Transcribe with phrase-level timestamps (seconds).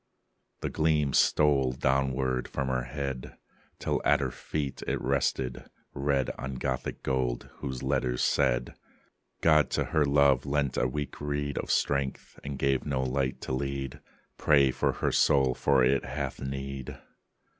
[0.61, 3.37] The gleam stole downward from her head,
[3.77, 8.73] Till at her feet it rested, red On Gothic gold, whose letters said:
[9.41, 13.51] "God to her love lent a weak reed Of strength: and gave no light to
[13.53, 13.99] lead:
[14.39, 16.97] Pray for her soul: for it hath need."